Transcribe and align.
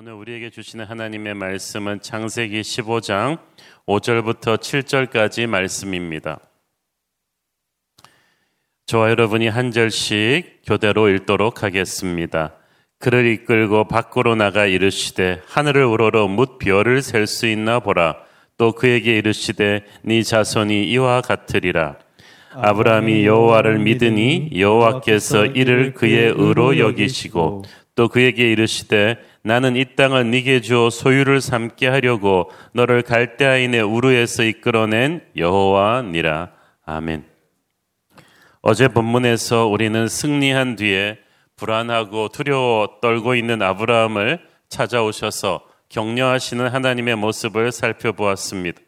오늘 0.00 0.12
우리에게 0.12 0.50
주시는 0.50 0.84
하나님의 0.84 1.34
말씀은 1.34 2.02
창세기 2.02 2.60
15장 2.60 3.40
5절부터 3.84 4.58
7절까지 4.58 5.48
말씀입니다. 5.48 6.38
저와 8.86 9.10
여러분이 9.10 9.48
한 9.48 9.72
절씩 9.72 10.62
교대로 10.64 11.08
읽도록 11.08 11.64
하겠습니다. 11.64 12.54
그를 13.00 13.26
이끌고 13.26 13.88
밖으로 13.88 14.36
나가 14.36 14.66
이르시되 14.66 15.42
하늘을 15.46 15.84
우러러 15.84 16.28
묻 16.28 16.58
별을 16.58 17.02
셀 17.02 17.26
수 17.26 17.48
있나 17.48 17.80
보라. 17.80 18.18
또 18.56 18.70
그에게 18.70 19.18
이르시되 19.18 19.84
네 20.02 20.22
자손이 20.22 20.84
이와 20.90 21.22
같으리라. 21.22 21.96
아브라함이 22.52 23.26
여호와를 23.26 23.80
믿으니 23.80 24.50
여호와께서 24.54 25.46
이를 25.46 25.92
그의 25.92 26.34
의로 26.36 26.78
여기시고 26.78 27.64
또 27.96 28.06
그에게 28.06 28.52
이르시되 28.52 29.16
나는 29.48 29.76
이 29.76 29.96
땅을 29.96 30.30
네게 30.30 30.60
주어 30.60 30.90
소유를 30.90 31.40
삼게 31.40 31.88
하려고 31.88 32.50
너를 32.74 33.00
갈대아인의 33.00 33.80
우르에서 33.80 34.42
이끌어낸 34.42 35.22
여호와니라. 35.38 36.50
아멘. 36.84 37.24
어제 38.60 38.88
본문에서 38.88 39.66
우리는 39.68 40.06
승리한 40.06 40.76
뒤에 40.76 41.16
불안하고 41.56 42.28
두려워 42.28 42.98
떨고 43.00 43.34
있는 43.34 43.62
아브라함을 43.62 44.38
찾아오셔서 44.68 45.62
격려하시는 45.88 46.68
하나님의 46.68 47.16
모습을 47.16 47.72
살펴보았습니다. 47.72 48.82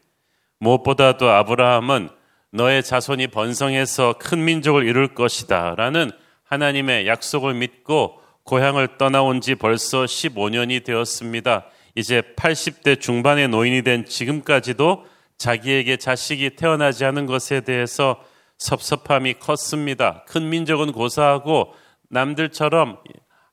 무엇보다도 0.59 1.27
아브라함은 1.27 2.09
너의 2.51 2.83
자손이 2.83 3.29
번성해서 3.29 4.13
큰 4.19 4.45
민족을 4.45 4.85
이룰 4.85 5.15
것이다. 5.15 5.73
라는 5.75 6.11
하나님의 6.43 7.07
약속을 7.07 7.55
믿고 7.55 8.20
고향을 8.43 8.97
떠나온 8.97 9.41
지 9.41 9.55
벌써 9.55 10.03
15년이 10.03 10.83
되었습니다. 10.83 11.65
이제 11.95 12.21
80대 12.35 12.99
중반의 12.99 13.49
노인이 13.49 13.81
된 13.83 14.05
지금까지도 14.05 15.05
자기에게 15.37 15.97
자식이 15.97 16.51
태어나지 16.55 17.05
않은 17.05 17.25
것에 17.25 17.61
대해서 17.61 18.23
섭섭함이 18.57 19.35
컸습니다. 19.35 20.23
큰 20.27 20.49
민족은 20.49 20.91
고사하고 20.91 21.73
남들처럼 22.09 22.99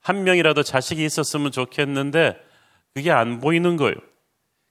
한 0.01 0.25
명이라도 0.25 0.63
자식이 0.63 1.05
있었으면 1.05 1.51
좋겠는데 1.51 2.37
그게 2.95 3.11
안 3.11 3.41
보이는 3.41 3.77
거예요. 3.77 3.95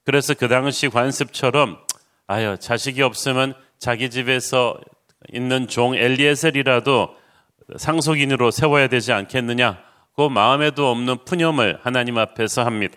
그래서 0.06 0.34
그 0.34 0.48
당시 0.48 0.90
관습처럼 0.90 1.80
아유 2.28 2.58
자식이 2.60 3.02
없으면 3.02 3.56
자기 3.80 4.10
집에서 4.10 4.80
있는 5.34 5.68
종 5.68 5.96
엘리에셀이라도 5.96 7.16
상속인으로 7.78 8.52
세워야 8.52 8.88
되지 8.88 9.12
않겠느냐 9.12 9.87
그 10.18 10.24
마음에도 10.30 10.90
없는 10.90 11.18
푸념을 11.26 11.78
하나님 11.84 12.18
앞에서 12.18 12.64
합니다. 12.64 12.96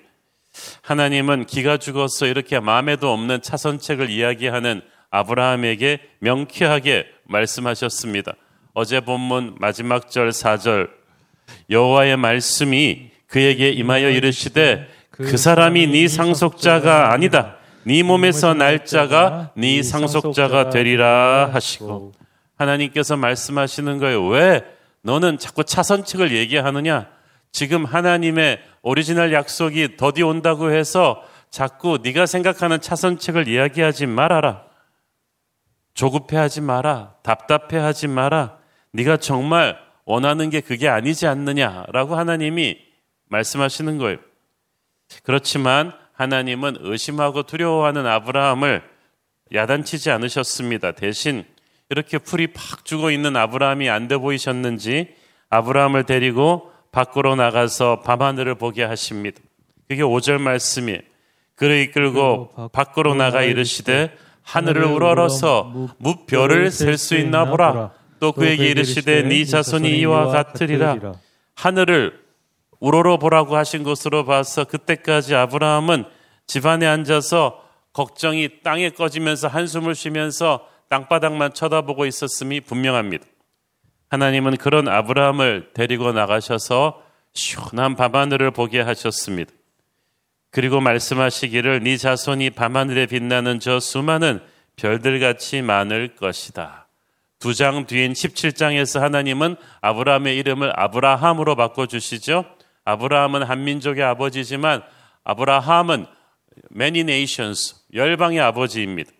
하나님은 0.80 1.44
기가 1.44 1.76
죽어서 1.76 2.24
이렇게 2.24 2.58
마음에도 2.60 3.12
없는 3.12 3.42
차선책을 3.42 4.08
이야기하는 4.08 4.80
아브라함에게 5.10 6.00
명쾌하게 6.20 7.04
말씀하셨습니다. 7.24 8.32
어제 8.72 9.00
본문 9.00 9.56
마지막 9.60 10.10
절 10.10 10.30
4절 10.30 10.88
여호와의 11.68 12.16
말씀이 12.16 13.10
그에게 13.26 13.68
임하여 13.68 14.08
이르시되 14.08 14.88
그 15.10 15.36
사람이 15.36 15.88
네 15.88 16.08
상속자가 16.08 17.12
아니다. 17.12 17.56
네 17.84 18.02
몸에서 18.02 18.54
날짜가 18.54 19.52
네 19.56 19.82
상속자가 19.82 20.70
되리라 20.70 21.50
하시고 21.52 22.12
하나님께서 22.56 23.18
말씀하시는 23.18 23.98
거예요. 23.98 24.26
왜 24.26 24.64
너는 25.02 25.38
자꾸 25.38 25.64
차선책을 25.64 26.32
얘기하느냐? 26.32 27.08
지금 27.52 27.84
하나님의 27.84 28.60
오리지널 28.82 29.32
약속이 29.32 29.96
더디 29.96 30.22
온다고 30.22 30.70
해서 30.70 31.22
자꾸 31.50 31.98
네가 32.02 32.26
생각하는 32.26 32.80
차선책을 32.80 33.48
이야기하지 33.48 34.06
말아라. 34.06 34.64
조급해하지 35.94 36.60
마라. 36.60 37.14
답답해하지 37.22 38.08
마라. 38.08 38.58
네가 38.92 39.16
정말 39.16 39.78
원하는 40.04 40.50
게 40.50 40.60
그게 40.60 40.88
아니지 40.88 41.26
않느냐라고 41.26 42.16
하나님이 42.16 42.78
말씀하시는 43.28 43.98
거예요. 43.98 44.18
그렇지만 45.24 45.92
하나님은 46.12 46.78
의심하고 46.80 47.44
두려워하는 47.44 48.06
아브라함을 48.06 48.82
야단치지 49.52 50.10
않으셨습니다. 50.10 50.92
대신 50.92 51.44
이렇게 51.90 52.18
풀이 52.18 52.46
팍 52.46 52.84
죽어 52.84 53.10
있는 53.10 53.36
아브라함이 53.36 53.90
안 53.90 54.06
돼 54.08 54.16
보이셨는지 54.16 55.08
아브라함을 55.50 56.04
데리고 56.04 56.70
밖으로 56.92 57.34
나가서 57.36 58.00
밤하늘을 58.00 58.54
보게 58.54 58.84
하십니다. 58.84 59.40
그게 59.88 60.02
5절 60.02 60.40
말씀이에요. 60.40 61.00
그를 61.56 61.80
이끌고 61.80 62.70
밖으로 62.72 63.14
나가 63.14 63.42
이르시되 63.42 64.16
하늘을 64.42 64.84
우러러서 64.84 65.90
무별을 65.98 66.70
셀 66.70 66.96
수 66.96 67.16
있나 67.16 67.44
보라. 67.44 67.92
또 68.20 68.32
그에게 68.32 68.68
이르시되 68.68 69.22
네 69.22 69.44
자손이 69.44 69.98
이와 69.98 70.26
같으리라. 70.26 70.96
하늘을 71.56 72.20
우러러 72.78 73.18
보라고 73.18 73.56
하신 73.56 73.82
것으로 73.82 74.24
봐서 74.24 74.64
그때까지 74.64 75.34
아브라함은 75.34 76.04
집안에 76.46 76.86
앉아서 76.86 77.62
걱정이 77.92 78.62
땅에 78.62 78.90
꺼지면서 78.90 79.48
한숨을 79.48 79.94
쉬면서 79.94 80.66
땅바닥만 80.90 81.54
쳐다보고 81.54 82.04
있었음이 82.04 82.60
분명합니다. 82.60 83.24
하나님은 84.10 84.56
그런 84.56 84.88
아브라함을 84.88 85.70
데리고 85.72 86.12
나가셔서 86.12 87.02
시원한 87.32 87.94
밤하늘을 87.94 88.50
보게 88.50 88.80
하셨습니다. 88.80 89.52
그리고 90.50 90.80
말씀하시기를 90.80 91.84
네 91.84 91.96
자손이 91.96 92.50
밤하늘에 92.50 93.06
빛나는 93.06 93.60
저 93.60 93.78
수많은 93.78 94.40
별들같이 94.74 95.62
많을 95.62 96.16
것이다. 96.16 96.88
두 97.38 97.54
장 97.54 97.86
뒤인 97.86 98.12
17장에서 98.12 98.98
하나님은 98.98 99.56
아브라함의 99.80 100.36
이름을 100.38 100.72
아브라함으로 100.74 101.54
바꿔주시죠. 101.54 102.44
아브라함은 102.84 103.44
한민족의 103.44 104.02
아버지지만 104.02 104.82
아브라함은 105.22 106.06
many 106.74 107.00
nations, 107.00 107.76
열방의 107.94 108.40
아버지입니다. 108.40 109.12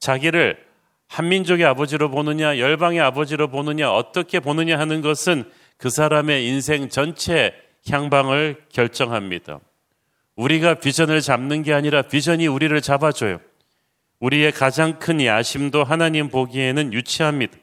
자기를 0.00 0.64
한민족의 1.08 1.64
아버지로 1.64 2.10
보느냐, 2.10 2.58
열방의 2.58 3.00
아버지로 3.00 3.48
보느냐, 3.48 3.92
어떻게 3.92 4.40
보느냐 4.40 4.78
하는 4.78 5.00
것은 5.00 5.44
그 5.76 5.90
사람의 5.90 6.46
인생 6.46 6.88
전체 6.88 7.52
향방을 7.88 8.64
결정합니다. 8.72 9.60
우리가 10.36 10.74
비전을 10.74 11.20
잡는 11.20 11.62
게 11.62 11.72
아니라 11.72 12.02
비전이 12.02 12.46
우리를 12.46 12.80
잡아줘요. 12.80 13.40
우리의 14.18 14.52
가장 14.52 14.98
큰 14.98 15.22
야심도 15.22 15.84
하나님 15.84 16.28
보기에는 16.28 16.92
유치합니다. 16.92 17.56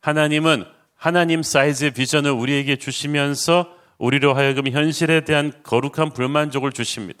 하나님은 0.00 0.64
하나님 0.96 1.42
사이즈의 1.42 1.92
비전을 1.92 2.30
우리에게 2.30 2.76
주시면서 2.76 3.72
우리로 3.98 4.34
하여금 4.34 4.68
현실에 4.68 5.20
대한 5.22 5.52
거룩한 5.62 6.12
불만족을 6.12 6.72
주십니다. 6.72 7.20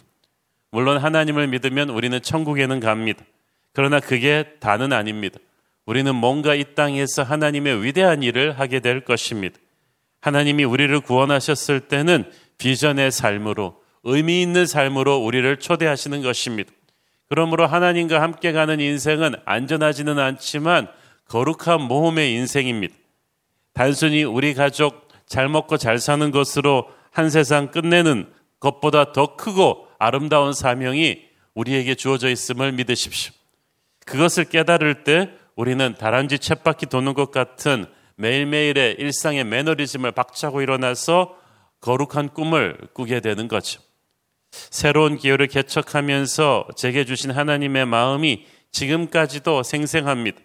물론 0.70 0.98
하나님을 0.98 1.48
믿으면 1.48 1.90
우리는 1.90 2.20
천국에는 2.20 2.80
갑니다. 2.80 3.24
그러나 3.72 4.00
그게 4.00 4.44
다는 4.60 4.92
아닙니다. 4.92 5.38
우리는 5.88 6.14
뭔가 6.14 6.54
이 6.54 6.74
땅에서 6.74 7.22
하나님의 7.22 7.82
위대한 7.82 8.22
일을 8.22 8.58
하게 8.58 8.80
될 8.80 9.00
것입니다. 9.00 9.58
하나님이 10.20 10.64
우리를 10.64 11.00
구원하셨을 11.00 11.80
때는 11.80 12.30
비전의 12.58 13.10
삶으로 13.10 13.80
의미 14.04 14.42
있는 14.42 14.66
삶으로 14.66 15.16
우리를 15.16 15.56
초대하시는 15.58 16.20
것입니다. 16.20 16.70
그러므로 17.30 17.66
하나님과 17.66 18.20
함께 18.20 18.52
가는 18.52 18.80
인생은 18.80 19.36
안전하지는 19.46 20.18
않지만 20.18 20.88
거룩한 21.26 21.80
모험의 21.80 22.34
인생입니다. 22.34 22.94
단순히 23.72 24.24
우리 24.24 24.52
가족 24.52 25.08
잘 25.24 25.48
먹고 25.48 25.78
잘 25.78 25.98
사는 25.98 26.30
것으로 26.30 26.86
한 27.10 27.30
세상 27.30 27.70
끝내는 27.70 28.30
것보다 28.60 29.12
더 29.12 29.36
크고 29.36 29.86
아름다운 29.98 30.52
사명이 30.52 31.22
우리에게 31.54 31.94
주어져 31.94 32.28
있음을 32.28 32.72
믿으십시오. 32.72 33.32
그것을 34.04 34.44
깨달을 34.44 35.04
때 35.04 35.30
우리는 35.58 35.92
다람쥐 35.98 36.36
챗바퀴 36.36 36.88
도는 36.88 37.14
것 37.14 37.32
같은 37.32 37.86
매일매일의 38.14 38.94
일상의 39.00 39.42
매너리즘을 39.42 40.12
박차고 40.12 40.62
일어나서 40.62 41.36
거룩한 41.80 42.28
꿈을 42.28 42.78
꾸게 42.92 43.18
되는 43.18 43.48
거죠. 43.48 43.80
새로운 44.52 45.16
기회를 45.16 45.48
개척하면서 45.48 46.68
제게 46.76 47.04
주신 47.04 47.32
하나님의 47.32 47.86
마음이 47.86 48.46
지금까지도 48.70 49.64
생생합니다. 49.64 50.38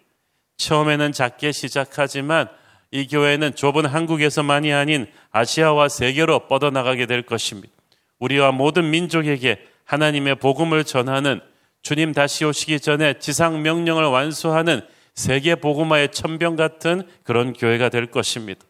처음에는 0.58 1.12
작게 1.12 1.52
시작하지만 1.52 2.50
이 2.90 3.08
교회는 3.08 3.54
좁은 3.54 3.86
한국에서만이 3.86 4.74
아닌 4.74 5.06
아시아와 5.30 5.90
세계로 5.90 6.48
뻗어나가게 6.48 7.06
될 7.06 7.22
것입니다. 7.22 7.72
우리와 8.18 8.52
모든 8.52 8.90
민족에게 8.90 9.64
하나님의 9.86 10.36
복음을 10.40 10.84
전하는 10.84 11.40
주님 11.84 12.14
다시 12.14 12.46
오시기 12.46 12.80
전에 12.80 13.20
지상 13.20 13.62
명령을 13.62 14.06
완수하는 14.06 14.82
세계 15.16 15.56
복음화의 15.56 16.12
천병 16.12 16.56
같은 16.56 17.04
그런 17.24 17.54
교회가 17.54 17.90
될 17.90 18.08
것입니다. 18.08 18.62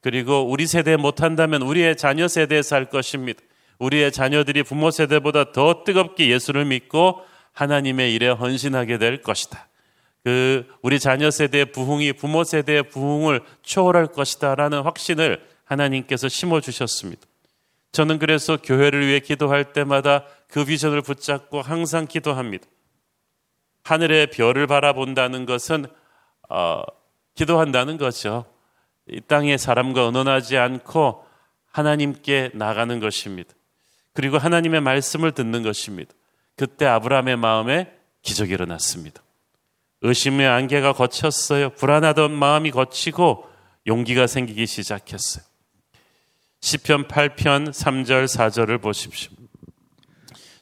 그리고 0.00 0.48
우리 0.48 0.66
세대 0.66 0.96
못한다면 0.96 1.62
우리의 1.62 1.96
자녀 1.96 2.26
세대에서 2.26 2.76
할 2.76 2.86
것입니다. 2.86 3.40
우리의 3.78 4.12
자녀들이 4.12 4.62
부모 4.62 4.90
세대보다 4.90 5.52
더 5.52 5.84
뜨겁게 5.84 6.28
예수를 6.30 6.64
믿고 6.64 7.20
하나님의 7.52 8.14
일에 8.14 8.28
헌신하게 8.28 8.98
될 8.98 9.22
것이다. 9.22 9.68
그 10.24 10.66
우리 10.82 10.98
자녀 10.98 11.30
세대의 11.30 11.72
부흥이 11.72 12.12
부모 12.14 12.44
세대의 12.44 12.84
부흥을 12.84 13.40
초월할 13.62 14.08
것이다라는 14.08 14.82
확신을 14.82 15.42
하나님께서 15.64 16.28
심어 16.28 16.60
주셨습니다. 16.60 17.22
저는 17.92 18.18
그래서 18.18 18.56
교회를 18.56 19.06
위해 19.06 19.20
기도할 19.20 19.72
때마다 19.72 20.24
그 20.48 20.64
비전을 20.64 21.02
붙잡고 21.02 21.62
항상 21.62 22.06
기도합니다. 22.06 22.66
하늘의 23.84 24.28
별을 24.28 24.66
바라본다는 24.66 25.46
것은 25.46 25.86
어, 26.48 26.82
기도한다는 27.34 27.96
거죠. 27.96 28.44
이 29.08 29.20
땅의 29.20 29.58
사람과 29.58 30.06
언어하지 30.06 30.56
않고 30.58 31.24
하나님께 31.70 32.50
나가는 32.54 33.00
것입니다. 33.00 33.54
그리고 34.12 34.38
하나님의 34.38 34.80
말씀을 34.80 35.32
듣는 35.32 35.62
것입니다. 35.62 36.12
그때 36.56 36.86
아브라함의 36.86 37.36
마음에 37.36 37.92
기적이 38.22 38.54
일어났습니다. 38.54 39.22
의심의 40.02 40.46
안개가 40.46 40.92
거쳤어요. 40.92 41.70
불안하던 41.70 42.32
마음이 42.32 42.70
거치고 42.70 43.48
용기가 43.86 44.26
생기기 44.26 44.66
시작했어요. 44.66 45.44
시편 46.60 47.08
8편 47.08 47.70
3절 47.70 48.24
4절을 48.26 48.82
보십시오. 48.82 49.30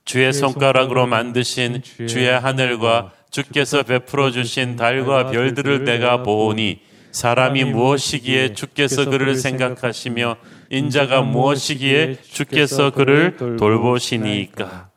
주의 0.09 0.33
손가락으로 0.33 1.07
만드신 1.07 1.83
주의 2.09 2.29
하늘과 2.29 3.13
주께서 3.31 3.83
베풀어 3.83 4.31
주신 4.31 4.75
달과 4.75 5.31
별들을 5.31 5.85
내가 5.85 6.23
보오니 6.23 6.81
사람이 7.13 7.65
무엇이기에 7.65 8.55
주께서 8.55 9.05
그를 9.05 9.35
생각하시며 9.35 10.37
인자가 10.71 11.21
무엇이기에 11.21 12.17
주께서 12.23 12.91
그를 12.91 13.37
돌보시니까. 13.59 14.89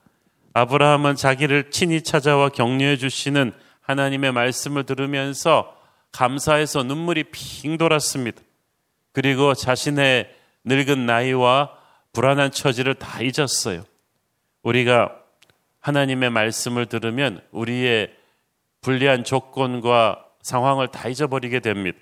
아브라함은 0.53 1.17
자기를 1.17 1.71
친히 1.71 2.03
찾아와 2.03 2.47
격려해 2.47 2.95
주시는 2.95 3.51
하나님의 3.81 4.31
말씀을 4.31 4.85
들으면서 4.85 5.75
감사해서 6.13 6.83
눈물이 6.83 7.25
핑 7.33 7.77
돌았습니다. 7.77 8.41
그리고 9.11 9.55
자신의 9.55 10.29
늙은 10.63 11.05
나이와 11.05 11.71
불안한 12.13 12.51
처지를 12.51 12.95
다 12.95 13.19
잊었어요. 13.21 13.83
우리가 14.63 15.15
하나님의 15.79 16.29
말씀을 16.29 16.85
들으면 16.85 17.41
우리의 17.51 18.13
불리한 18.81 19.23
조건과 19.23 20.25
상황을 20.41 20.89
다 20.89 21.07
잊어버리게 21.07 21.59
됩니다. 21.59 21.97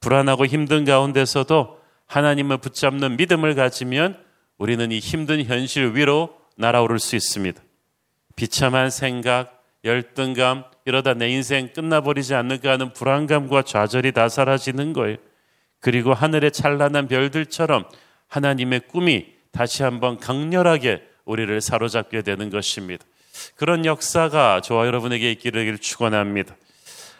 불안하고 0.00 0.46
힘든 0.46 0.84
가운데서도 0.84 1.78
하나님을 2.06 2.58
붙잡는 2.58 3.16
믿음을 3.16 3.54
가지면 3.54 4.22
우리는 4.56 4.90
이 4.90 4.98
힘든 4.98 5.44
현실 5.44 5.94
위로 5.94 6.36
날아오를 6.56 6.98
수 6.98 7.16
있습니다. 7.16 7.60
비참한 8.36 8.90
생각, 8.90 9.62
열등감, 9.84 10.64
이러다 10.84 11.14
내 11.14 11.28
인생 11.28 11.72
끝나버리지 11.72 12.34
않을까 12.34 12.72
하는 12.72 12.92
불안감과 12.92 13.62
좌절이 13.62 14.12
다 14.12 14.28
사라지는 14.28 14.92
거예요. 14.92 15.16
그리고 15.80 16.14
하늘의 16.14 16.52
찬란한 16.52 17.08
별들처럼 17.08 17.84
하나님의 18.28 18.80
꿈이 18.88 19.26
다시 19.52 19.82
한번 19.82 20.18
강렬하게 20.18 21.02
우리를 21.28 21.60
사로잡게 21.60 22.22
되는 22.22 22.50
것입니다. 22.50 23.04
그런 23.54 23.84
역사가 23.84 24.62
저와 24.62 24.86
여러분에게 24.86 25.30
있기를 25.32 25.78
축원합니다. 25.78 26.56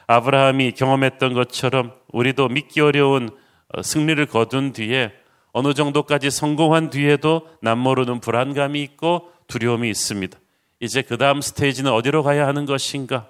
아브라함이 0.06 0.72
경험했던 0.72 1.34
것처럼 1.34 1.93
우리도 2.10 2.49
믿기 2.49 2.81
어려운 2.81 3.28
어, 3.75 3.82
승리를 3.82 4.25
거둔 4.26 4.72
뒤에 4.72 5.12
어느 5.52 5.75
정도까지 5.75 6.31
성공한 6.31 6.88
뒤에도 6.88 7.49
남모르는 7.60 8.20
불안감이 8.20 8.82
있고 8.82 9.31
두려움이 9.46 9.90
있습니다. 9.90 10.38
이제 10.81 11.02
그 11.02 11.19
다음 11.19 11.43
스테이지는 11.43 11.93
어디로 11.93 12.22
가야 12.22 12.46
하는 12.46 12.64
것인가? 12.64 13.28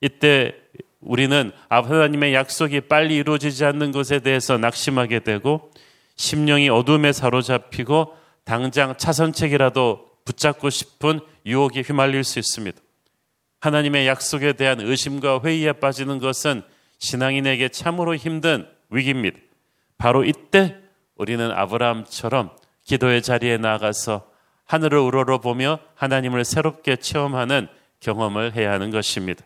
이때 0.00 0.54
우리는 1.00 1.52
하나님의 1.68 2.34
약속이 2.34 2.82
빨리 2.82 3.16
이루어지지 3.16 3.64
않는 3.64 3.92
것에 3.92 4.18
대해서 4.18 4.58
낙심하게 4.58 5.20
되고 5.20 5.70
심령이 6.16 6.68
어둠에 6.68 7.12
사로잡히고 7.12 8.16
당장 8.44 8.96
차선책이라도 8.96 10.07
붙잡고 10.28 10.68
싶은 10.68 11.20
유혹에 11.46 11.80
휘말릴 11.80 12.22
수 12.22 12.38
있습니다. 12.38 12.78
하나님의 13.60 14.06
약속에 14.06 14.52
대한 14.52 14.80
의심과 14.80 15.40
회의에 15.42 15.72
빠지는 15.72 16.18
것은 16.18 16.62
신앙인에게 16.98 17.70
참으로 17.70 18.14
힘든 18.14 18.68
위기입니다. 18.90 19.38
바로 19.96 20.24
이때 20.24 20.76
우리는 21.16 21.50
아브라함처럼 21.50 22.50
기도의 22.84 23.22
자리에 23.22 23.56
나가서 23.56 24.28
하늘을 24.64 24.98
우러러보며 24.98 25.78
하나님을 25.94 26.44
새롭게 26.44 26.96
체험하는 26.96 27.68
경험을 28.00 28.54
해야 28.54 28.72
하는 28.72 28.90
것입니다. 28.90 29.44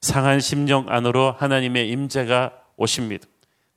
상한 0.00 0.40
심령 0.40 0.86
안으로 0.88 1.32
하나님의 1.38 1.88
임재가 1.90 2.52
오십니다. 2.76 3.26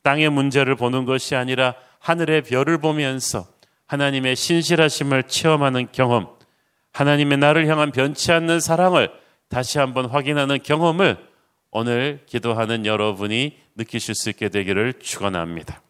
땅의 0.02 0.32
문제를 0.32 0.76
보는 0.76 1.06
것이 1.06 1.36
아니라 1.36 1.76
하늘의 2.00 2.42
별을 2.44 2.80
보면서 2.80 3.48
하나님의 3.88 4.36
신실하심을 4.36 5.24
체험하는 5.24 5.88
경험, 5.92 6.28
하나님의 6.92 7.38
나를 7.38 7.68
향한 7.68 7.92
변치 7.92 8.32
않는 8.32 8.60
사랑을 8.60 9.12
다시 9.50 9.78
한번 9.78 10.06
확인하는 10.06 10.60
경험을 10.64 11.18
오늘 11.72 12.22
기도하는 12.26 12.86
여러분이 12.86 13.58
느끼실 13.76 14.16
수 14.16 14.30
있게 14.30 14.50
되기를 14.50 14.94
축원합니다. 15.00 15.82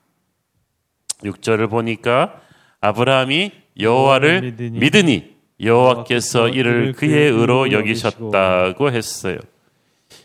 6절을 1.19 1.69
보니까 1.69 2.42
아브라함이 2.81 3.51
여호와를 3.80 4.56
믿으니 4.74 5.36
여호와께서 5.62 6.50
이를 6.50 6.94
그의 6.94 7.31
의로 7.31 7.71
여기셨다고 7.71 8.92
했어요. 8.92 9.38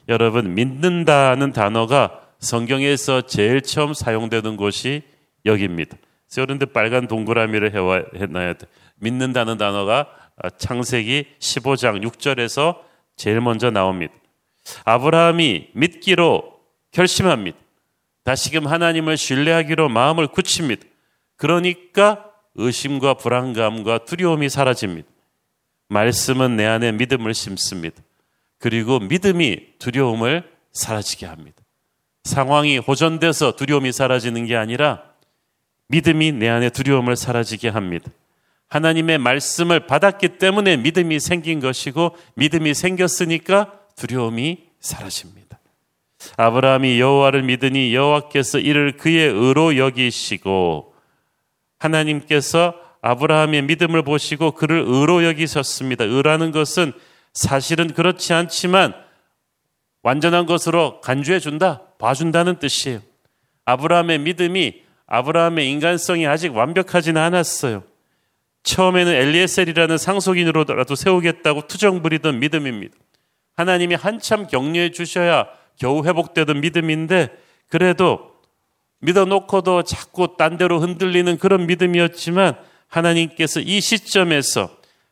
여러분 0.09 0.55
믿는다는 0.55 1.53
단어가 1.53 2.21
성경에서 2.41 3.23
제일 3.23 3.61
처음 3.61 3.95
사용되는 3.95 4.57
곳이 4.57 5.03
여기입니다. 5.47 5.97
그런데 6.35 6.67
빨간 6.67 7.09
동그라미를 7.09 7.75
해와, 7.75 8.03
돼. 8.55 8.67
믿는다는 8.97 9.59
단어가 9.59 10.09
창세기 10.59 11.27
15장 11.39 12.03
6절에서 12.07 12.79
제일 13.17 13.41
먼저 13.41 13.71
나옵니다. 13.71 14.15
아브라함이 14.85 15.71
믿기로 15.73 16.61
결심합니다. 16.93 17.59
다시금 18.25 18.67
하나님을 18.67 19.17
신뢰하기로 19.17 19.89
마음을 19.89 20.29
굳힙니다. 20.29 20.83
그러니까 21.37 22.25
의심과 22.55 23.15
불안감과 23.15 24.05
두려움이 24.05 24.49
사라집니다. 24.49 25.09
말씀은 25.89 26.57
내 26.57 26.67
안에 26.67 26.93
믿음을 26.93 27.35
심습니다. 27.35 28.03
그리고 28.59 29.01
믿음이 29.01 29.79
두려움을 29.79 30.49
사라지게 30.73 31.27
합니다. 31.27 31.63
상황이 32.25 32.79
호전돼서 32.79 33.57
두려움이 33.57 33.91
사라지는 33.91 34.47
게 34.47 34.57
아니라 34.57 35.10
믿음이 35.91 36.33
내 36.33 36.49
안에 36.49 36.71
두려움을 36.71 37.17
사라지게 37.17 37.69
합니다. 37.69 38.11
하나님의 38.69 39.19
말씀을 39.19 39.87
받았기 39.87 40.39
때문에 40.39 40.77
믿음이 40.77 41.19
생긴 41.19 41.59
것이고 41.59 42.17
믿음이 42.35 42.75
생겼으니까 42.75 43.73
두려움이 43.97 44.59
사라집니다. 44.79 45.59
아브라함이 46.37 47.01
여호와를 47.01 47.43
믿으니 47.43 47.93
여호와께서 47.95 48.61
이를 48.61 48.97
그의 48.97 49.29
의로 49.29 49.77
여기시고 49.77 50.95
하나님께서 51.79 52.75
아브라함의 53.03 53.63
믿음을 53.63 54.03
보시고 54.03 54.53
그를 54.53 54.85
의로 54.87 55.25
여기셨습니다. 55.25 56.05
의라는 56.05 56.53
것은 56.53 56.93
사실은 57.33 57.89
그렇지 57.89 58.33
않지만 58.33 58.95
완전한 60.03 60.47
것으로 60.47 61.01
간주해 61.01 61.41
준다, 61.41 61.83
봐준다는 61.99 62.59
뜻이에요. 62.59 63.01
아브라함의 63.65 64.19
믿음이 64.21 64.83
아브라함의 65.11 65.69
인간성이 65.69 66.27
아직 66.27 66.55
완벽하지는 66.55 67.21
않았어요. 67.21 67.83
처음에는 68.63 69.13
엘리에셀이라는 69.13 69.99
상속인으로라도 69.99 70.95
세우겠다고 70.95 71.67
투정 71.67 72.01
부리던 72.03 72.39
믿음입니다. 72.39 72.95
하나님이 73.57 73.97
한참 73.97 74.47
격려해 74.47 74.93
주셔야 74.93 75.49
겨우 75.79 76.05
회복되던 76.05 76.61
믿음인데 76.61 77.29
그래도 77.69 78.37
믿어놓고도 79.01 79.83
자꾸 79.83 80.37
딴 80.39 80.57
데로 80.57 80.79
흔들리는 80.79 81.39
그런 81.39 81.67
믿음이었지만 81.67 82.57
하나님께서 82.87 83.61
이 83.61 83.81
시점에서 83.81 84.71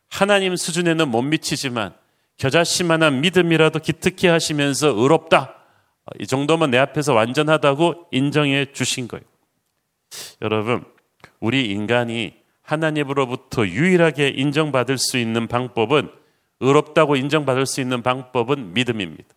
하나님 0.09 0.55
수준에는 0.55 1.09
못 1.09 1.23
미치지만 1.23 1.93
겨자씨만한 2.37 3.19
믿음이라도 3.19 3.79
기특해 3.79 4.31
하시면서 4.31 4.87
의롭다. 4.87 5.55
이 6.19 6.25
정도면 6.25 6.71
내 6.71 6.77
앞에서 6.77 7.13
완전하다고 7.13 8.07
인정해 8.11 8.65
주신 8.71 9.07
거예요. 9.07 9.28
여러분, 10.41 10.83
우리 11.39 11.69
인간이 11.71 12.33
하나님으로부터 12.61 13.67
유일하게 13.67 14.29
인정받을 14.29 14.97
수 14.97 15.17
있는 15.17 15.47
방법은 15.47 16.09
의롭다고 16.59 17.15
인정받을 17.15 17.65
수 17.65 17.81
있는 17.81 18.01
방법은 18.01 18.73
믿음입니다. 18.73 19.27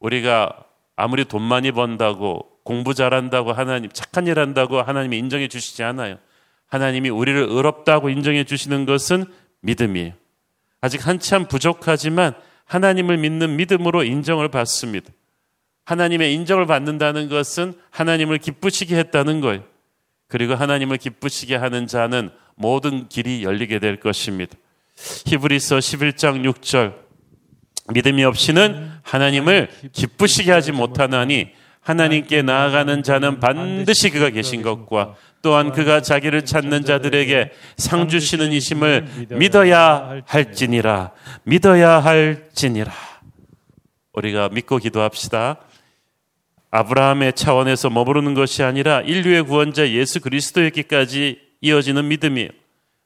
우리가 0.00 0.64
아무리 0.96 1.24
돈 1.24 1.42
많이 1.42 1.72
번다고 1.72 2.48
공부 2.64 2.94
잘한다고 2.94 3.52
하나님 3.52 3.90
착한 3.92 4.26
일 4.26 4.38
한다고 4.38 4.82
하나님이 4.82 5.18
인정해 5.18 5.48
주시지 5.48 5.82
않아요. 5.84 6.18
하나님이 6.66 7.10
우리를 7.10 7.40
의롭다고 7.48 8.08
인정해 8.08 8.44
주시는 8.44 8.86
것은 8.86 9.24
믿음이에요. 9.60 10.12
아직 10.80 11.06
한참 11.06 11.46
부족하지만 11.46 12.34
하나님을 12.64 13.18
믿는 13.18 13.56
믿음으로 13.56 14.02
인정을 14.02 14.48
받습니다. 14.48 15.12
하나님의 15.86 16.34
인정을 16.34 16.66
받는다는 16.66 17.28
것은 17.28 17.74
하나님을 17.90 18.38
기쁘시게 18.38 18.96
했다는 18.96 19.40
거예요. 19.40 19.62
그리고 20.28 20.54
하나님을 20.54 20.98
기쁘시게 20.98 21.54
하는 21.54 21.86
자는 21.86 22.30
모든 22.56 23.08
길이 23.08 23.44
열리게 23.44 23.78
될 23.78 24.00
것입니다. 24.00 24.56
히브리서 25.26 25.78
11장 25.78 26.42
6절 26.52 26.94
믿음이 27.94 28.24
없이는 28.24 28.90
하나님을 29.02 29.70
기쁘시게 29.92 30.50
하지 30.50 30.72
못하나니 30.72 31.50
하나님께 31.80 32.42
나아가는 32.42 33.04
자는 33.04 33.38
반드시 33.38 34.10
그가 34.10 34.30
계신 34.30 34.62
것과 34.62 35.14
또한 35.40 35.70
그가 35.70 36.02
자기를 36.02 36.44
찾는 36.44 36.84
자들에게 36.84 37.52
상 37.76 38.08
주시는 38.08 38.50
이심을 38.50 39.28
믿어야 39.30 40.20
할지니라 40.26 41.12
믿어야 41.44 42.00
할지니라 42.00 42.92
우리가 44.16 44.48
믿고 44.48 44.78
기도합시다. 44.78 45.58
아브라함의 46.76 47.32
차원에서 47.32 47.88
머무르는 47.88 48.34
것이 48.34 48.62
아니라 48.62 49.00
인류의 49.00 49.44
구원자 49.44 49.88
예수 49.90 50.20
그리스도였기까지 50.20 51.40
이어지는 51.62 52.08
믿음이에요. 52.08 52.50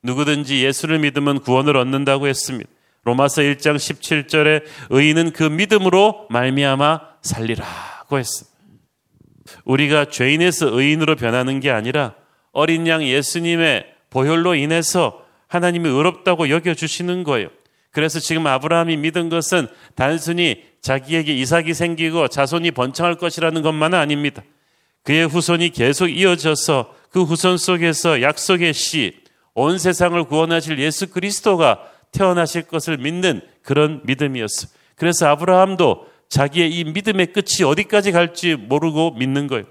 누구든지 0.02 0.64
예수를 0.64 0.98
믿으면 0.98 1.40
구원을 1.40 1.76
얻는다고 1.76 2.26
했습니다. 2.26 2.68
로마서 3.04 3.42
1장 3.42 3.76
17절에 3.76 4.64
의인은 4.90 5.32
그 5.32 5.44
믿음으로 5.44 6.26
말미암아 6.30 7.00
살리라고 7.22 8.18
했습니다. 8.18 8.50
우리가 9.64 10.06
죄인에서 10.06 10.68
의인으로 10.76 11.16
변하는 11.16 11.60
게 11.60 11.70
아니라 11.70 12.14
어린 12.52 12.86
양 12.88 13.04
예수님의 13.04 13.86
보혈로 14.10 14.56
인해서 14.56 15.24
하나님이 15.46 15.88
의롭다고 15.88 16.50
여겨 16.50 16.74
주시는 16.74 17.24
거예요. 17.24 17.48
그래서 17.90 18.20
지금 18.20 18.46
아브라함이 18.46 18.96
믿은 18.96 19.28
것은 19.28 19.66
단순히 19.94 20.64
자기에게 20.80 21.34
이삭이 21.34 21.74
생기고 21.74 22.28
자손이 22.28 22.70
번창할 22.70 23.16
것이라는 23.16 23.62
것만은 23.62 23.98
아닙니다. 23.98 24.42
그의 25.02 25.26
후손이 25.26 25.70
계속 25.70 26.08
이어져서 26.08 26.94
그 27.10 27.22
후손 27.22 27.58
속에서 27.58 28.22
약속의 28.22 28.72
씨, 28.74 29.20
온 29.54 29.78
세상을 29.78 30.22
구원하실 30.24 30.78
예수 30.78 31.10
그리스도가 31.10 31.80
태어나실 32.12 32.62
것을 32.62 32.98
믿는 32.98 33.40
그런 33.62 34.00
믿음이었어요. 34.04 34.70
그래서 34.94 35.26
아브라함도 35.28 36.06
자기의 36.28 36.70
이 36.70 36.84
믿음의 36.84 37.32
끝이 37.32 37.64
어디까지 37.66 38.12
갈지 38.12 38.54
모르고 38.54 39.12
믿는 39.12 39.48
거예요. 39.48 39.64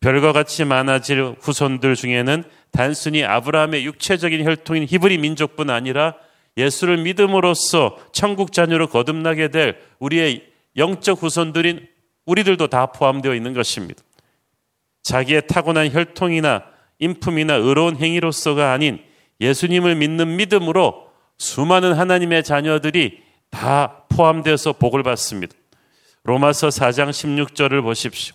별과 0.00 0.32
같이 0.32 0.64
많아질 0.64 1.36
후손들 1.40 1.94
중에는 1.96 2.44
단순히 2.70 3.24
아브라함의 3.24 3.84
육체적인 3.84 4.44
혈통인 4.44 4.86
히브리 4.88 5.18
민족뿐 5.18 5.70
아니라 5.70 6.14
예수를 6.58 6.98
믿음으로써 6.98 7.96
천국 8.12 8.52
자녀로 8.52 8.88
거듭나게 8.88 9.48
될 9.48 9.78
우리의 10.00 10.44
영적 10.76 11.22
후손들인 11.22 11.86
우리들도 12.26 12.66
다 12.66 12.86
포함되어 12.86 13.34
있는 13.34 13.54
것입니다. 13.54 14.02
자기의 15.02 15.46
타고난 15.46 15.90
혈통이나 15.90 16.64
인품이나 16.98 17.54
의로운 17.54 17.96
행위로서가 17.96 18.72
아닌 18.72 18.98
예수님을 19.40 19.94
믿는 19.94 20.36
믿음으로 20.36 21.08
수많은 21.38 21.94
하나님의 21.94 22.42
자녀들이 22.42 23.22
다 23.50 24.04
포함되어서 24.08 24.74
복을 24.74 25.02
받습니다. 25.04 25.54
로마서 26.24 26.68
4장 26.68 27.10
16절을 27.10 27.82
보십시오. 27.82 28.34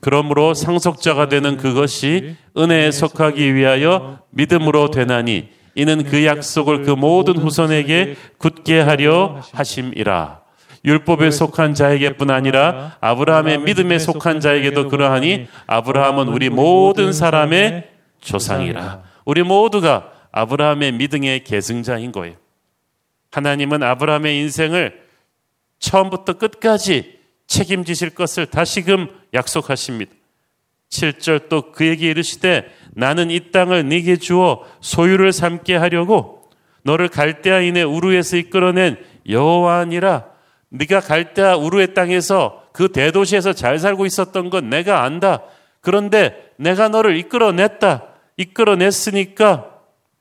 그러므로 0.00 0.54
상속자가 0.54 1.28
되는 1.28 1.58
그것이 1.58 2.36
은혜에 2.56 2.90
속하기 2.90 3.54
위하여 3.54 4.20
믿음으로 4.30 4.90
되나니 4.90 5.50
이는 5.74 6.04
그 6.04 6.24
약속을 6.24 6.84
그 6.84 6.90
모든 6.90 7.36
후손에게 7.36 8.16
굳게 8.38 8.80
하려 8.80 9.40
하심이라. 9.52 10.42
율법에 10.84 11.30
속한 11.30 11.74
자에게뿐 11.74 12.30
아니라 12.30 12.96
아브라함의 13.00 13.60
믿음에 13.60 13.98
속한 13.98 14.40
자에게도 14.40 14.88
그러하니 14.88 15.46
아브라함은 15.66 16.28
우리 16.28 16.50
모든 16.50 17.12
사람의 17.12 17.88
조상이라. 18.20 19.02
우리 19.24 19.42
모두가 19.42 20.10
아브라함의 20.30 20.92
믿음의 20.92 21.44
계승자인 21.44 22.12
거예요. 22.12 22.36
하나님은 23.32 23.82
아브라함의 23.82 24.36
인생을 24.40 25.02
처음부터 25.78 26.34
끝까지 26.34 27.18
책임지실 27.46 28.10
것을 28.10 28.46
다시금 28.46 29.08
약속하십니다. 29.32 30.12
7절 30.94 31.48
또 31.48 31.72
그에게 31.72 32.10
이르시되 32.10 32.70
나는 32.92 33.30
이 33.30 33.50
땅을 33.50 33.88
네게 33.88 34.16
주어 34.16 34.62
소유를 34.80 35.32
삼게 35.32 35.76
하려고 35.76 36.48
너를 36.82 37.08
갈대아인의 37.08 37.84
우루에서 37.84 38.36
이끌어낸 38.36 38.96
여호와니라 39.28 40.26
네가 40.68 41.00
갈대아 41.00 41.56
우루의 41.56 41.94
땅에서 41.94 42.62
그 42.72 42.90
대도시에서 42.90 43.52
잘 43.52 43.78
살고 43.78 44.06
있었던 44.06 44.50
건 44.50 44.68
내가 44.68 45.04
안다. 45.04 45.42
그런데 45.80 46.50
내가 46.56 46.88
너를 46.88 47.16
이끌어냈다. 47.16 48.04
이끌어냈으니까 48.36 49.70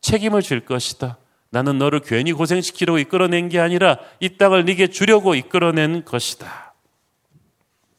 책임을 0.02 0.42
질 0.42 0.60
것이다. 0.60 1.18
나는 1.50 1.78
너를 1.80 2.00
괜히 2.00 2.32
고생시키려고 2.32 3.00
이끌어낸 3.00 3.50
게 3.50 3.60
아니라 3.60 3.98
이 4.20 4.38
땅을 4.38 4.66
네게 4.66 4.88
주려고 4.88 5.34
이끌어낸 5.34 6.06
것이다. 6.06 6.76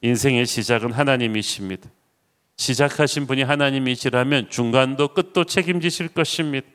인생의 0.03 0.47
시작은 0.47 0.93
하나님이십니다. 0.93 1.91
시작하신 2.57 3.27
분이 3.27 3.43
하나님이시라면 3.43 4.51
중간도 4.51 5.09
끝도 5.09 5.45
책임지실 5.45 6.09
것입니다. 6.09 6.67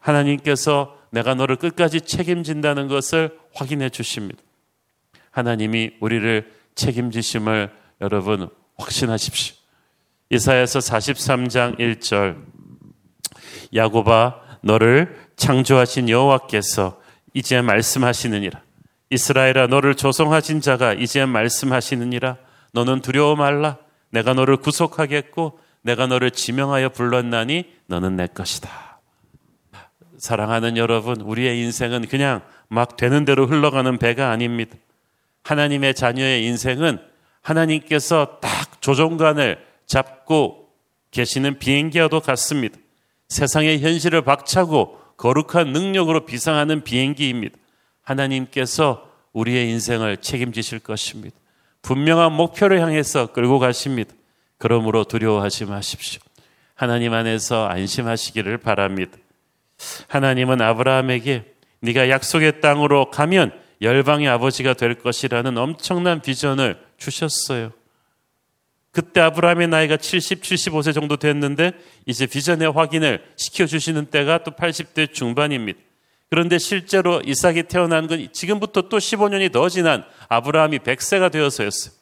하나님께서 0.00 0.96
내가 1.10 1.34
너를 1.34 1.56
끝까지 1.56 2.02
책임진다는 2.02 2.88
것을 2.88 3.38
확인해 3.54 3.88
주십니다. 3.88 4.42
하나님이 5.30 5.92
우리를 6.00 6.52
책임지심을 6.74 7.70
여러분 8.00 8.48
확신하십시오. 8.76 9.56
이사야서 10.30 10.80
43장 10.80 11.78
1절 11.78 12.36
야고바 13.74 14.40
너를 14.62 15.16
창조하신 15.36 16.08
여호와께서 16.08 17.00
이제 17.32 17.62
말씀하시느니라 17.62 18.62
이스라엘아 19.10 19.68
너를 19.68 19.94
조성하신 19.94 20.60
자가 20.60 20.94
이제 20.94 21.24
말씀하시느니라 21.24 22.38
너는 22.72 23.00
두려워 23.02 23.36
말라 23.36 23.78
내가 24.16 24.32
너를 24.32 24.56
구속하겠고 24.56 25.58
내가 25.82 26.06
너를 26.06 26.30
지명하여 26.30 26.88
불렀나니 26.88 27.64
너는 27.86 28.16
내 28.16 28.26
것이다. 28.26 28.98
사랑하는 30.16 30.78
여러분, 30.78 31.20
우리의 31.20 31.60
인생은 31.60 32.06
그냥 32.06 32.40
막 32.68 32.96
되는 32.96 33.26
대로 33.26 33.46
흘러가는 33.46 33.98
배가 33.98 34.30
아닙니다. 34.30 34.74
하나님의 35.42 35.94
자녀의 35.94 36.46
인생은 36.46 36.98
하나님께서 37.42 38.38
딱 38.40 38.80
조종관을 38.80 39.62
잡고 39.84 40.70
계시는 41.10 41.58
비행기와도 41.58 42.20
같습니다. 42.20 42.78
세상의 43.28 43.80
현실을 43.80 44.22
박차고 44.22 44.98
거룩한 45.18 45.72
능력으로 45.74 46.24
비상하는 46.24 46.84
비행기입니다. 46.84 47.54
하나님께서 48.00 49.10
우리의 49.34 49.68
인생을 49.68 50.16
책임지실 50.16 50.78
것입니다. 50.78 51.36
분명한 51.86 52.32
목표를 52.32 52.80
향해서 52.80 53.28
끌고 53.28 53.60
가십니다. 53.60 54.12
그러므로 54.58 55.04
두려워하지 55.04 55.66
마십시오. 55.66 56.20
하나님 56.74 57.14
안에서 57.14 57.68
안심하시기를 57.68 58.58
바랍니다. 58.58 59.16
하나님은 60.08 60.60
아브라함에게 60.60 61.44
네가 61.80 62.10
약속의 62.10 62.60
땅으로 62.60 63.10
가면 63.10 63.52
열방의 63.80 64.26
아버지가 64.26 64.74
될 64.74 64.96
것이라는 64.96 65.56
엄청난 65.56 66.20
비전을 66.20 66.76
주셨어요. 66.96 67.70
그때 68.90 69.20
아브라함의 69.20 69.68
나이가 69.68 69.96
70, 69.96 70.42
75세 70.42 70.92
정도 70.92 71.16
됐는데 71.16 71.70
이제 72.04 72.26
비전의 72.26 72.72
확인을 72.72 73.24
시켜주시는 73.36 74.06
때가 74.06 74.42
또 74.42 74.50
80대 74.50 75.12
중반입니다. 75.12 75.78
그런데 76.28 76.58
실제로 76.58 77.20
이삭이 77.24 77.64
태어난 77.64 78.06
건 78.06 78.28
지금부터 78.32 78.82
또 78.82 78.98
15년이 78.98 79.52
더 79.52 79.68
지난 79.68 80.04
아브라함이 80.28 80.80
100세가 80.80 81.30
되어서였어요. 81.30 81.94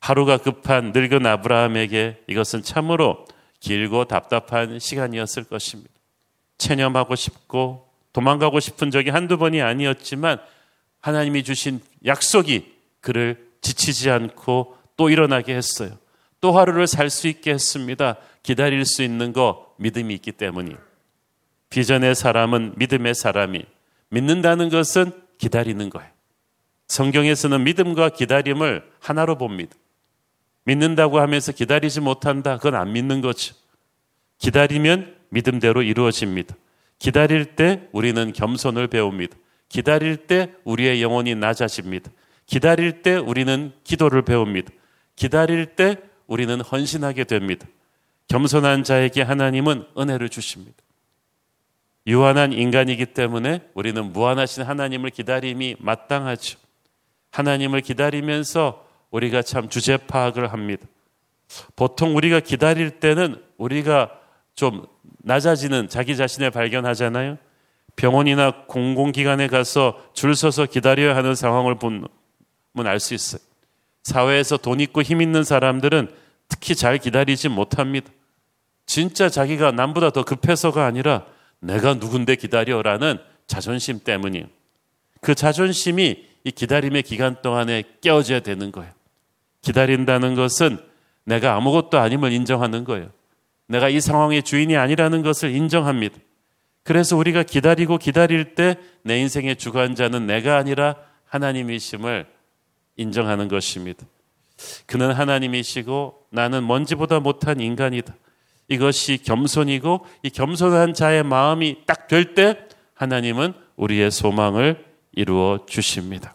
하루가 0.00 0.38
급한 0.38 0.92
늙은 0.92 1.26
아브라함에게 1.26 2.24
이것은 2.26 2.62
참으로 2.62 3.26
길고 3.60 4.04
답답한 4.04 4.78
시간이었을 4.78 5.44
것입니다. 5.44 5.90
체념하고 6.58 7.14
싶고 7.14 7.88
도망가고 8.12 8.60
싶은 8.60 8.90
적이 8.90 9.10
한두 9.10 9.38
번이 9.38 9.62
아니었지만 9.62 10.38
하나님이 11.00 11.44
주신 11.44 11.80
약속이 12.04 12.74
그를 13.00 13.48
지치지 13.62 14.10
않고 14.10 14.76
또 14.96 15.08
일어나게 15.10 15.54
했어요. 15.54 15.96
또 16.40 16.52
하루를 16.52 16.86
살 16.86 17.10
수 17.10 17.28
있게 17.28 17.52
했습니다. 17.52 18.16
기다릴 18.42 18.84
수 18.84 19.02
있는 19.02 19.32
거 19.32 19.74
믿음이 19.78 20.14
있기 20.14 20.32
때문이에요. 20.32 20.89
비전의 21.70 22.14
사람은 22.14 22.74
믿음의 22.76 23.14
사람이 23.14 23.64
믿는다는 24.10 24.68
것은 24.68 25.12
기다리는 25.38 25.88
거예요. 25.88 26.10
성경에서는 26.88 27.62
믿음과 27.64 28.10
기다림을 28.10 28.82
하나로 28.98 29.38
봅니다. 29.38 29.74
믿는다고 30.64 31.20
하면서 31.20 31.52
기다리지 31.52 32.00
못한다. 32.00 32.56
그건 32.56 32.74
안 32.74 32.92
믿는 32.92 33.20
거죠. 33.20 33.54
기다리면 34.38 35.16
믿음대로 35.30 35.82
이루어집니다. 35.82 36.56
기다릴 36.98 37.56
때 37.56 37.88
우리는 37.92 38.32
겸손을 38.32 38.88
배웁니다. 38.88 39.36
기다릴 39.68 40.26
때 40.26 40.52
우리의 40.64 41.00
영혼이 41.02 41.36
낮아집니다. 41.36 42.10
기다릴 42.46 43.02
때 43.02 43.16
우리는 43.16 43.72
기도를 43.84 44.22
배웁니다. 44.22 44.70
기다릴 45.14 45.76
때 45.76 45.96
우리는 46.26 46.60
헌신하게 46.60 47.24
됩니다. 47.24 47.66
겸손한 48.28 48.82
자에게 48.82 49.22
하나님은 49.22 49.86
은혜를 49.96 50.28
주십니다. 50.28 50.76
유한한 52.06 52.52
인간이기 52.52 53.06
때문에 53.06 53.60
우리는 53.74 54.12
무한하신 54.12 54.62
하나님을 54.62 55.10
기다림이 55.10 55.76
마땅하죠. 55.78 56.58
하나님을 57.30 57.80
기다리면서 57.82 58.86
우리가 59.10 59.42
참 59.42 59.68
주제 59.68 59.96
파악을 59.96 60.52
합니다. 60.52 60.86
보통 61.76 62.16
우리가 62.16 62.40
기다릴 62.40 63.00
때는 63.00 63.42
우리가 63.58 64.10
좀 64.54 64.86
낮아지는 65.18 65.88
자기 65.88 66.16
자신을 66.16 66.50
발견하잖아요. 66.50 67.38
병원이나 67.96 68.64
공공기관에 68.66 69.48
가서 69.48 70.00
줄 70.14 70.34
서서 70.34 70.66
기다려야 70.66 71.16
하는 71.16 71.34
상황을 71.34 71.76
보면 71.76 72.06
알 72.84 72.98
수 73.00 73.14
있어요. 73.14 73.40
사회에서 74.04 74.56
돈 74.56 74.80
있고 74.80 75.02
힘 75.02 75.20
있는 75.20 75.44
사람들은 75.44 76.10
특히 76.48 76.74
잘 76.74 76.98
기다리지 76.98 77.48
못합니다. 77.48 78.10
진짜 78.86 79.28
자기가 79.28 79.72
남보다 79.72 80.10
더 80.10 80.24
급해서가 80.24 80.86
아니라 80.86 81.26
내가 81.60 81.94
누군데 81.94 82.36
기다려라는 82.36 83.18
자존심 83.46 84.00
때문이에요. 84.00 84.46
그 85.20 85.34
자존심이 85.34 86.26
이 86.44 86.50
기다림의 86.50 87.02
기간 87.02 87.42
동안에 87.42 87.82
깨어져야 88.00 88.40
되는 88.40 88.72
거예요. 88.72 88.92
기다린다는 89.62 90.34
것은 90.34 90.78
내가 91.24 91.54
아무것도 91.54 91.98
아님을 91.98 92.32
인정하는 92.32 92.84
거예요. 92.84 93.10
내가 93.66 93.88
이 93.88 94.00
상황의 94.00 94.42
주인이 94.42 94.76
아니라는 94.76 95.22
것을 95.22 95.54
인정합니다. 95.54 96.16
그래서 96.82 97.16
우리가 97.16 97.42
기다리고 97.42 97.98
기다릴 97.98 98.54
때 98.54 98.76
내 99.02 99.18
인생의 99.20 99.56
주관자는 99.56 100.26
내가 100.26 100.56
아니라 100.56 100.96
하나님이심을 101.24 102.26
인정하는 102.96 103.48
것입니다. 103.48 104.06
그는 104.86 105.12
하나님이시고 105.12 106.26
나는 106.30 106.66
먼지보다 106.66 107.20
못한 107.20 107.60
인간이다. 107.60 108.14
이것이 108.70 109.18
겸손이고 109.22 110.06
이 110.22 110.30
겸손한 110.30 110.94
자의 110.94 111.22
마음이 111.22 111.84
딱 111.86 112.08
될 112.08 112.34
때 112.34 112.56
하나님은 112.94 113.52
우리의 113.76 114.10
소망을 114.10 114.84
이루어 115.12 115.60
주십니다. 115.66 116.34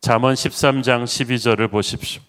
잠언 0.00 0.34
13장 0.34 1.04
12절을 1.04 1.70
보십시오. 1.70 2.22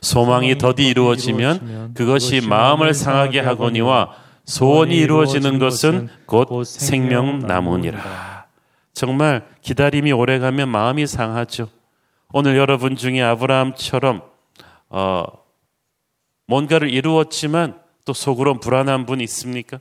소망이 0.00 0.58
더디 0.58 0.86
이루어지면 0.88 1.94
그것이 1.94 2.40
마음을 2.40 2.92
상하게 2.94 3.40
하거니와 3.40 4.14
소원이 4.44 4.96
이루어지는 4.96 5.58
것은 5.58 6.08
곧 6.26 6.64
생명나무니라. 6.64 8.46
정말 8.92 9.46
기다림이 9.62 10.12
오래가면 10.12 10.68
마음이 10.68 11.06
상하죠. 11.06 11.68
오늘 12.32 12.56
여러분 12.56 12.96
중에 12.96 13.22
아브라함처럼 13.22 14.22
어, 14.90 15.24
뭔가를 16.52 16.90
이루었지만 16.90 17.80
또 18.04 18.12
속으로 18.12 18.60
불안한 18.60 19.06
분 19.06 19.22
있습니까? 19.22 19.80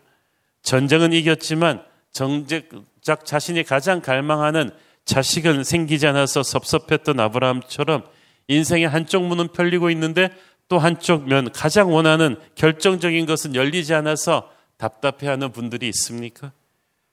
전쟁은 0.61 1.11
이겼지만 1.11 1.83
정작 2.13 3.25
자신이 3.25 3.63
가장 3.63 3.99
갈망하는 3.99 4.69
자식은 5.03 5.65
생기지 5.65 6.07
않아서 6.07 6.43
섭섭했던 6.43 7.19
아브라함처럼 7.19 8.03
인생의 8.47 8.87
한쪽 8.87 9.25
문은 9.25 9.49
펼리고 9.49 9.89
있는데 9.89 10.29
또 10.69 10.79
한쪽 10.79 11.27
면 11.27 11.51
가장 11.51 11.91
원하는 11.91 12.37
결정적인 12.55 13.25
것은 13.25 13.53
열리지 13.53 13.93
않아서 13.93 14.49
답답해하는 14.77 15.51
분들이 15.51 15.89
있습니까? 15.89 16.53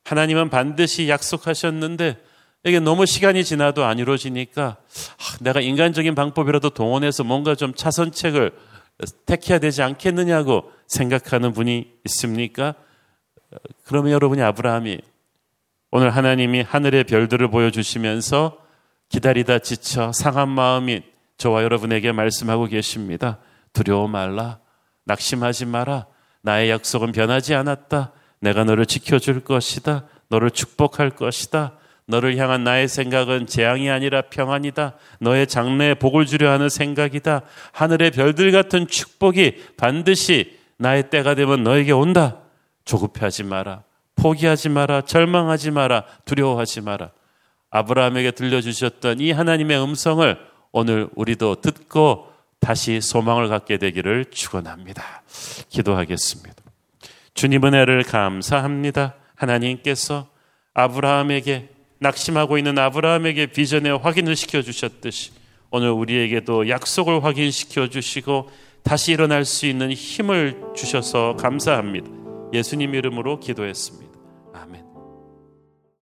하나님은 0.05 0.51
반드시 0.51 1.09
약속하셨는데 1.09 2.17
이게 2.65 2.79
너무 2.79 3.07
시간이 3.07 3.43
지나도 3.43 3.85
안 3.85 3.99
이루어지니까 3.99 4.77
아, 4.77 5.37
내가 5.41 5.61
인간적인 5.61 6.15
방법이라도 6.15 6.71
동원해서 6.71 7.25
뭔가 7.25 7.57
좀 7.57 7.75
차선책을 7.75 8.68
택해야 9.27 9.59
되지 9.59 9.83
않겠느냐고 9.83 10.71
생각하는 10.87 11.53
분이 11.53 11.99
있습니까? 12.07 12.75
그러면 13.85 14.13
여러분이 14.13 14.43
아브라함이 14.43 15.01
오늘 15.91 16.11
하나님이 16.11 16.63
하늘의 16.63 17.05
별들을 17.05 17.49
보여주시면서 17.51 18.59
기다리다 19.09 19.61
지쳐 19.61 20.13
상한 20.13 20.49
마음이 20.49 21.03
저와 21.39 21.63
여러분에게 21.63 22.13
말씀하고 22.13 22.67
계십니다. 22.67 23.39
두려워 23.73 24.09
말라. 24.09 24.59
낙심하지 25.05 25.67
마라. 25.67 26.07
나의 26.43 26.69
약속은 26.71 27.13
변하지 27.13 27.55
않았다. 27.55 28.13
내가 28.41 28.65
너를 28.65 28.85
지켜줄 28.85 29.45
것이다. 29.45 30.07
너를 30.29 30.51
축복할 30.51 31.11
것이다. 31.11 31.78
너를 32.09 32.39
향한 32.39 32.65
나의 32.65 32.89
생각은 32.89 33.47
재앙이 33.47 33.91
아니라 33.91 34.23
평안이다. 34.23 34.95
너의 35.21 35.47
장래에 35.47 35.95
복을 35.95 36.25
주려 36.25 36.51
하는 36.51 36.71
생각이다. 36.71 37.43
하늘의 37.73 38.13
별들 38.13 38.51
같은 38.51 38.89
축복이 38.89 39.75
반드시 39.77 40.59
나의 40.79 41.11
때가 41.11 41.35
되면 41.35 41.63
너에게 41.63 41.93
온다. 41.93 42.39
조급해하지 42.87 43.45
마라. 43.45 43.83
포기하지 44.17 44.71
마라. 44.71 45.03
절망하지 45.03 45.71
마라. 45.71 46.05
두려워하지 46.25 46.81
마라. 46.81 47.11
아브라함에게 47.71 48.31
들려주셨던 48.31 49.21
이 49.21 49.31
하나님의 49.31 49.79
음성을 49.79 50.39
오늘 50.73 51.11
우리도 51.15 51.57
듣고 51.57 52.33
다시 52.59 53.03
소망을 53.03 53.49
갖게 53.49 53.77
되기를 53.77 54.27
축원합니다. 54.31 55.03
기도하겠습니다. 55.69 56.55
주님 57.35 57.65
은혜를 57.65 58.03
감사합니다. 58.05 59.15
하나님께서 59.35 60.29
아브라함에게 60.73 61.78
낙심하고 62.01 62.59
있는 62.59 62.79
아브라함에게 62.79 63.47
비전의 63.47 63.99
확인을 63.99 64.37
시켜 64.37 64.63
주셨듯이 64.63 65.33
오늘 65.71 65.91
우리에게도 65.91 66.69
약속을 66.69 67.25
확인시켜 67.25 67.89
주시고 67.89 68.51
다시 68.83 69.13
일어날 69.13 69.45
수 69.45 69.67
있는 69.67 69.93
힘을 69.93 70.61
주셔서 70.75 71.37
감사합니다. 71.37 72.09
예수님 72.55 72.95
이름으로 72.95 73.41
기도했습니다. 73.41 74.08